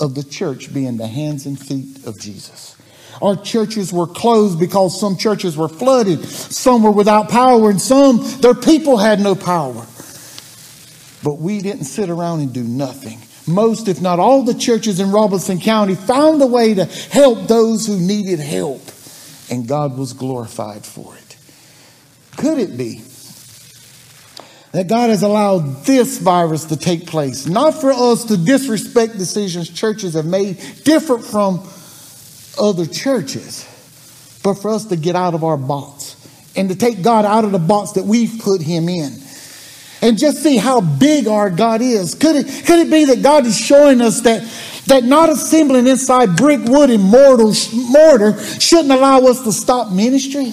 of 0.00 0.14
the 0.14 0.24
church 0.24 0.72
being 0.72 0.96
the 0.96 1.06
hands 1.06 1.46
and 1.46 1.58
feet 1.58 2.06
of 2.06 2.18
Jesus. 2.18 2.76
Our 3.22 3.36
churches 3.36 3.92
were 3.92 4.06
closed 4.06 4.58
because 4.58 4.98
some 4.98 5.16
churches 5.16 5.56
were 5.56 5.68
flooded, 5.68 6.24
some 6.24 6.82
were 6.82 6.90
without 6.90 7.28
power, 7.28 7.70
and 7.70 7.80
some, 7.80 8.18
their 8.40 8.54
people 8.54 8.96
had 8.98 9.20
no 9.20 9.34
power. 9.34 9.86
But 11.22 11.38
we 11.38 11.60
didn't 11.60 11.84
sit 11.84 12.10
around 12.10 12.40
and 12.40 12.52
do 12.52 12.64
nothing. 12.64 13.20
Most, 13.46 13.88
if 13.88 14.00
not 14.00 14.18
all, 14.18 14.42
the 14.42 14.54
churches 14.54 15.00
in 15.00 15.12
Robeson 15.12 15.60
County 15.60 15.94
found 15.94 16.42
a 16.42 16.46
way 16.46 16.74
to 16.74 16.84
help 16.84 17.46
those 17.46 17.86
who 17.86 17.96
needed 17.96 18.40
help 18.40 18.82
and 19.52 19.68
God 19.68 19.98
was 19.98 20.14
glorified 20.14 20.86
for 20.86 21.14
it. 21.14 21.36
Could 22.38 22.58
it 22.58 22.76
be 22.78 23.02
that 24.72 24.88
God 24.88 25.10
has 25.10 25.22
allowed 25.22 25.84
this 25.84 26.16
virus 26.16 26.64
to 26.66 26.76
take 26.76 27.06
place, 27.06 27.46
not 27.46 27.78
for 27.78 27.92
us 27.92 28.24
to 28.24 28.38
disrespect 28.38 29.18
decisions 29.18 29.68
churches 29.68 30.14
have 30.14 30.24
made 30.24 30.56
different 30.84 31.24
from 31.26 31.68
other 32.58 32.86
churches, 32.86 33.68
but 34.42 34.54
for 34.54 34.70
us 34.70 34.86
to 34.86 34.96
get 34.96 35.16
out 35.16 35.34
of 35.34 35.44
our 35.44 35.56
box 35.56 36.16
and 36.56 36.68
to 36.68 36.74
take 36.74 37.02
God 37.02 37.24
out 37.24 37.44
of 37.44 37.52
the 37.52 37.58
box 37.58 37.92
that 37.92 38.04
we've 38.04 38.40
put 38.40 38.60
him 38.60 38.88
in 38.88 39.12
and 40.02 40.18
just 40.18 40.42
see 40.42 40.56
how 40.56 40.80
big 40.80 41.28
our 41.28 41.48
God 41.48 41.80
is. 41.80 42.14
Could 42.14 42.36
it, 42.36 42.66
could 42.66 42.86
it 42.86 42.90
be 42.90 43.04
that 43.06 43.22
God 43.22 43.46
is 43.46 43.56
showing 43.56 44.00
us 44.00 44.20
that 44.22 44.42
that 44.86 45.04
not 45.04 45.28
assembling 45.28 45.86
inside 45.86 46.36
brick, 46.36 46.60
wood, 46.64 46.90
and 46.90 47.04
mortar, 47.04 47.52
mortar 47.72 48.38
shouldn't 48.58 48.90
allow 48.90 49.20
us 49.20 49.42
to 49.44 49.52
stop 49.52 49.92
ministry? 49.92 50.52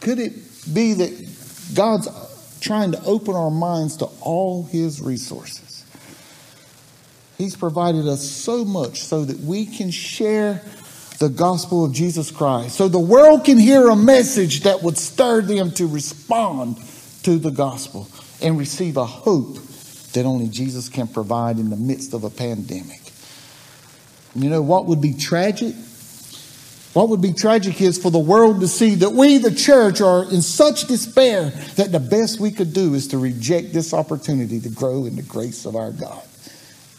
Could 0.00 0.20
it 0.20 0.32
be 0.72 0.94
that 0.94 1.74
God's 1.74 2.08
trying 2.60 2.92
to 2.92 3.02
open 3.04 3.34
our 3.34 3.50
minds 3.50 3.96
to 3.98 4.06
all 4.20 4.64
His 4.64 5.00
resources? 5.00 5.71
He's 7.42 7.56
provided 7.56 8.06
us 8.06 8.22
so 8.22 8.64
much 8.64 9.02
so 9.02 9.24
that 9.24 9.40
we 9.40 9.66
can 9.66 9.90
share 9.90 10.62
the 11.18 11.28
gospel 11.28 11.84
of 11.84 11.92
Jesus 11.92 12.30
Christ, 12.30 12.76
so 12.76 12.86
the 12.86 13.00
world 13.00 13.44
can 13.44 13.58
hear 13.58 13.88
a 13.88 13.96
message 13.96 14.60
that 14.60 14.84
would 14.84 14.96
stir 14.96 15.40
them 15.42 15.72
to 15.72 15.88
respond 15.88 16.76
to 17.24 17.40
the 17.40 17.50
gospel 17.50 18.06
and 18.40 18.56
receive 18.56 18.96
a 18.96 19.04
hope 19.04 19.56
that 20.12 20.24
only 20.24 20.46
Jesus 20.50 20.88
can 20.88 21.08
provide 21.08 21.58
in 21.58 21.68
the 21.68 21.76
midst 21.76 22.14
of 22.14 22.22
a 22.22 22.30
pandemic. 22.30 23.00
You 24.36 24.48
know 24.48 24.62
what 24.62 24.86
would 24.86 25.00
be 25.00 25.12
tragic? 25.12 25.74
What 26.92 27.08
would 27.08 27.20
be 27.22 27.32
tragic 27.32 27.80
is 27.80 28.00
for 28.00 28.12
the 28.12 28.20
world 28.20 28.60
to 28.60 28.68
see 28.68 28.94
that 28.96 29.10
we, 29.10 29.38
the 29.38 29.52
church, 29.52 30.00
are 30.00 30.30
in 30.30 30.42
such 30.42 30.86
despair 30.86 31.50
that 31.74 31.90
the 31.90 31.98
best 31.98 32.38
we 32.38 32.52
could 32.52 32.72
do 32.72 32.94
is 32.94 33.08
to 33.08 33.18
reject 33.18 33.72
this 33.72 33.92
opportunity 33.92 34.60
to 34.60 34.68
grow 34.68 35.06
in 35.06 35.16
the 35.16 35.22
grace 35.22 35.66
of 35.66 35.74
our 35.74 35.90
God 35.90 36.22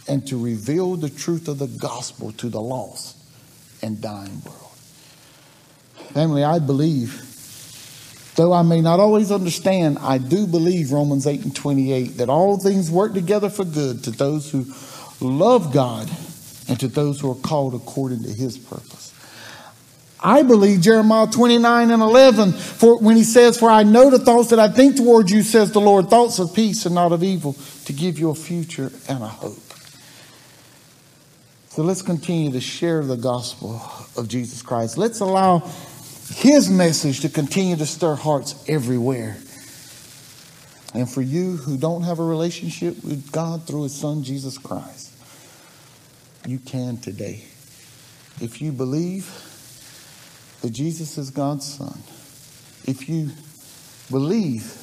and 0.07 0.27
to 0.27 0.41
reveal 0.41 0.95
the 0.95 1.09
truth 1.09 1.47
of 1.47 1.59
the 1.59 1.67
gospel 1.67 2.31
to 2.33 2.49
the 2.49 2.61
lost 2.61 3.17
and 3.81 4.01
dying 4.01 4.41
world. 4.43 4.59
Family, 6.13 6.43
I 6.43 6.59
believe 6.59 7.29
Though 8.35 8.51
I 8.51 8.63
may 8.63 8.81
not 8.81 8.99
always 8.99 9.31
understand, 9.31 9.99
I 9.99 10.17
do 10.17 10.47
believe 10.47 10.91
Romans 10.91 11.27
8 11.27 11.43
and 11.43 11.55
28 11.55 12.17
that 12.17 12.29
all 12.29 12.57
things 12.57 12.89
work 12.89 13.13
together 13.13 13.49
for 13.49 13.63
good 13.63 14.03
to 14.05 14.11
those 14.11 14.49
who 14.49 14.65
love 15.21 15.71
God 15.71 16.09
and 16.67 16.79
to 16.79 16.87
those 16.87 17.19
who 17.19 17.31
are 17.31 17.35
called 17.35 17.75
according 17.75 18.23
to 18.23 18.29
his 18.29 18.57
purpose. 18.57 19.13
I 20.19 20.41
believe 20.41 20.81
Jeremiah 20.81 21.27
29 21.27 21.91
and 21.91 22.01
11 22.01 22.53
for 22.53 22.97
when 22.97 23.17
he 23.17 23.23
says, 23.23 23.59
For 23.59 23.69
I 23.69 23.83
know 23.83 24.09
the 24.09 24.19
thoughts 24.19 24.49
that 24.49 24.59
I 24.59 24.69
think 24.69 24.95
towards 24.95 25.31
you, 25.31 25.43
says 25.43 25.71
the 25.71 25.81
Lord, 25.81 26.09
thoughts 26.09 26.39
of 26.39 26.55
peace 26.55 26.85
and 26.85 26.95
not 26.95 27.11
of 27.11 27.23
evil, 27.23 27.55
to 27.85 27.93
give 27.93 28.17
you 28.17 28.31
a 28.31 28.35
future 28.35 28.91
and 29.09 29.21
a 29.21 29.27
hope. 29.27 29.72
So 31.73 31.81
let's 31.81 32.03
continue 32.03 32.51
to 32.51 32.61
share 32.61 33.03
the 33.03 33.17
gospel 33.17 33.81
of 34.15 34.27
Jesus 34.27 34.61
Christ. 34.61 34.95
Let's 34.95 35.21
allow 35.21 35.57
his 36.35 36.69
message 36.69 37.21
to 37.21 37.29
continue 37.29 37.75
to 37.77 37.85
stir 37.87 38.13
hearts 38.13 38.63
everywhere. 38.67 39.37
And 40.93 41.09
for 41.09 41.23
you 41.23 41.57
who 41.57 41.75
don't 41.79 42.03
have 42.03 42.19
a 42.19 42.23
relationship 42.23 43.03
with 43.03 43.31
God 43.31 43.65
through 43.65 43.83
His 43.83 43.95
Son, 43.95 44.21
Jesus 44.23 44.59
Christ, 44.59 45.13
you 46.45 46.59
can 46.59 46.97
today. 46.97 47.43
If 48.39 48.61
you 48.61 48.71
believe 48.71 49.25
that 50.61 50.69
Jesus 50.69 51.17
is 51.17 51.31
God's 51.31 51.65
Son, 51.65 51.97
if 52.85 53.09
you 53.09 53.31
believe 54.11 54.82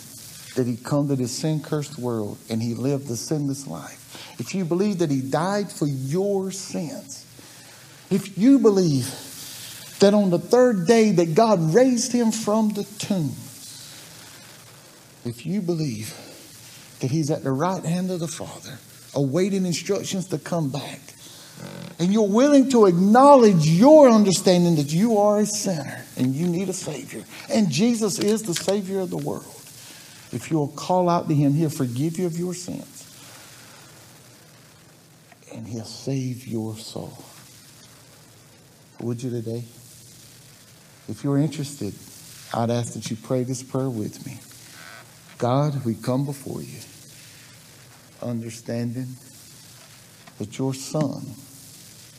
that 0.60 0.66
He 0.66 0.76
come 0.76 1.08
to 1.08 1.16
this 1.16 1.32
sin 1.32 1.62
cursed 1.62 1.98
world 1.98 2.36
and 2.50 2.62
He 2.62 2.74
lived 2.74 3.10
a 3.10 3.16
sinless 3.16 3.66
life, 3.66 4.36
if 4.38 4.54
you 4.54 4.66
believe 4.66 4.98
that 4.98 5.10
He 5.10 5.22
died 5.22 5.72
for 5.72 5.86
your 5.86 6.50
sins, 6.50 7.24
if 8.10 8.36
you 8.36 8.58
believe 8.58 9.06
that 10.00 10.12
on 10.12 10.28
the 10.28 10.38
third 10.38 10.86
day 10.86 11.12
that 11.12 11.34
God 11.34 11.74
raised 11.74 12.12
him 12.12 12.32
from 12.32 12.70
the 12.70 12.84
tomb, 12.98 13.34
if 15.24 15.46
you 15.46 15.60
believe 15.60 16.14
that 17.00 17.10
he's 17.10 17.30
at 17.30 17.44
the 17.44 17.52
right 17.52 17.84
hand 17.84 18.10
of 18.10 18.20
the 18.20 18.28
Father, 18.28 18.78
awaiting 19.14 19.64
instructions 19.64 20.26
to 20.28 20.38
come 20.38 20.70
back, 20.70 21.00
and 21.98 22.12
you're 22.12 22.28
willing 22.28 22.70
to 22.70 22.86
acknowledge 22.86 23.66
your 23.66 24.08
understanding 24.08 24.76
that 24.76 24.92
you 24.92 25.18
are 25.18 25.40
a 25.40 25.46
sinner 25.46 26.04
and 26.16 26.34
you 26.34 26.46
need 26.46 26.68
a 26.68 26.74
Savior, 26.74 27.22
and 27.50 27.70
Jesus 27.70 28.18
is 28.18 28.42
the 28.42 28.54
Savior 28.54 29.00
of 29.00 29.10
the 29.10 29.18
world, 29.18 29.59
if 30.32 30.50
you'll 30.50 30.68
call 30.68 31.08
out 31.08 31.28
to 31.28 31.34
him, 31.34 31.52
he'll 31.54 31.70
forgive 31.70 32.18
you 32.18 32.26
of 32.26 32.38
your 32.38 32.54
sins 32.54 33.06
and 35.52 35.66
he'll 35.66 35.84
save 35.84 36.46
your 36.46 36.76
soul. 36.76 37.18
Would 39.00 39.22
you 39.22 39.30
today? 39.30 39.64
If 41.08 41.24
you're 41.24 41.38
interested, 41.38 41.94
I'd 42.54 42.70
ask 42.70 42.94
that 42.94 43.10
you 43.10 43.16
pray 43.16 43.42
this 43.42 43.62
prayer 43.62 43.90
with 43.90 44.26
me. 44.26 44.38
God, 45.38 45.84
we 45.84 45.94
come 45.94 46.24
before 46.24 46.62
you, 46.62 46.78
understanding 48.22 49.16
that 50.38 50.58
your 50.58 50.74
Son 50.74 51.22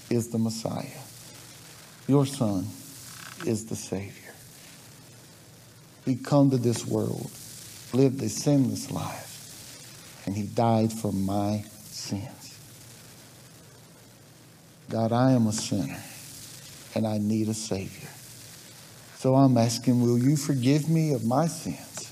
is 0.10 0.30
the 0.30 0.38
Messiah. 0.38 0.86
Your 2.08 2.26
Son 2.26 2.66
is 3.46 3.66
the 3.66 3.76
Savior. 3.76 4.34
He 6.06 6.16
come 6.16 6.50
to 6.50 6.58
this 6.58 6.86
world, 6.86 7.32
lived 7.94 8.22
a 8.24 8.30
sinless 8.30 8.92
life, 8.92 10.22
and 10.26 10.36
he 10.36 10.44
died 10.44 10.94
for 10.94 11.12
my 11.12 11.64
sins. 11.84 12.60
God, 14.90 15.12
I 15.12 15.32
am 15.32 15.48
a 15.48 15.54
sinner, 15.54 16.00
and 16.96 17.08
I 17.08 17.18
need 17.18 17.50
a 17.50 17.54
Savior. 17.54 18.10
So 19.18 19.36
I'm 19.36 19.58
asking, 19.58 20.02
will 20.02 20.18
you 20.18 20.38
forgive 20.38 20.90
me 20.90 21.14
of 21.14 21.26
my 21.26 21.48
sins? 21.48 22.12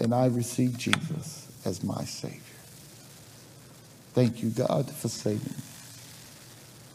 And 0.00 0.14
I 0.14 0.26
receive 0.26 0.76
Jesus 0.78 1.48
as 1.64 1.84
my 1.84 2.04
Savior. 2.04 2.40
Thank 4.14 4.42
you, 4.42 4.50
God, 4.50 4.90
for 4.90 5.08
saving 5.08 5.54
me. 5.56 5.62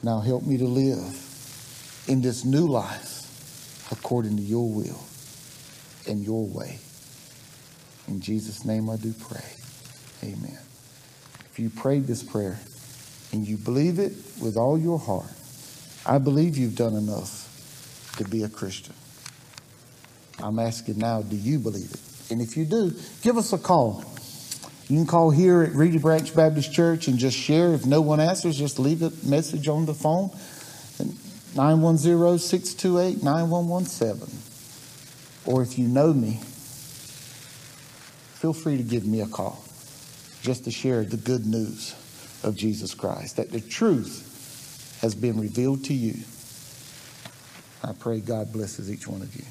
Now 0.04 0.20
help 0.22 0.44
me 0.46 0.58
to 0.58 0.66
live 0.66 2.06
in 2.08 2.22
this 2.22 2.46
new 2.46 2.68
life 2.68 3.88
according 3.92 4.38
to 4.38 4.44
your 4.44 4.70
will. 4.70 5.00
and 6.08 6.24
your 6.24 6.46
way. 6.46 6.80
In 8.10 8.22
Jesus' 8.22 8.66
name 8.66 8.90
I 8.90 8.98
do 8.98 9.14
pray. 9.14 9.46
Amen. 10.24 10.58
If 11.52 11.60
you 11.60 11.70
prayed 11.70 12.08
this 12.08 12.24
prayer 12.24 12.60
and 13.32 13.48
you 13.48 13.56
believe 13.56 14.00
it 14.00 14.14
with 14.42 14.58
all 14.58 14.80
your 14.80 14.98
heart, 14.98 15.32
I 16.06 16.18
believe 16.18 16.58
you've 16.58 16.76
done 16.76 16.96
enough 16.96 17.46
to 18.18 18.24
be 18.24 18.44
a 18.44 18.50
Christian. 18.50 18.96
I'm 20.40 20.58
asking 20.58 20.98
now, 20.98 21.22
do 21.22 21.36
you 21.36 21.60
believe 21.60 21.92
it? 21.92 22.32
And 22.32 22.42
if 22.42 22.58
you 22.58 22.66
do, 22.66 22.94
give 23.22 23.38
us 23.38 23.54
a 23.54 23.60
call. 23.60 24.04
You 24.88 24.98
can 24.98 25.06
call 25.06 25.30
here 25.30 25.62
at 25.62 25.74
Reedy 25.74 26.00
Branch 26.00 26.36
Baptist 26.36 26.74
Church 26.74 27.08
and 27.08 27.20
just 27.20 27.38
share. 27.38 27.76
If 27.76 27.86
no 27.86 28.02
one 28.02 28.20
answers, 28.20 28.58
just 28.58 28.80
leave 28.80 29.04
a 29.04 29.12
message 29.24 29.68
on 29.68 29.86
the 29.86 29.94
phone. 29.94 30.32
910 31.56 32.40
628 32.40 33.24
9117. 33.24 34.40
Or 35.46 35.62
if 35.62 35.78
you 35.78 35.88
know 35.88 36.12
me, 36.12 36.40
feel 38.40 38.54
free 38.54 38.78
to 38.78 38.84
give 38.84 39.06
me 39.06 39.20
a 39.20 39.28
call 39.28 39.62
just 40.42 40.64
to 40.64 40.72
share 40.72 41.04
the 41.04 41.18
good 41.18 41.46
news 41.46 41.94
of 42.44 42.56
Jesus 42.56 42.94
Christ, 42.94 43.36
that 43.36 43.52
the 43.52 43.60
truth 43.60 44.98
has 45.02 45.14
been 45.14 45.38
revealed 45.38 45.84
to 45.86 45.94
you. 45.94 46.16
I 47.84 47.92
pray 47.92 48.22
God 48.22 48.54
blesses 48.54 48.90
each 48.90 49.08
one 49.08 49.22
of 49.22 49.36
you. 49.36 49.44